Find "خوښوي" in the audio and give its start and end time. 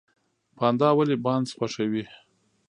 1.57-2.03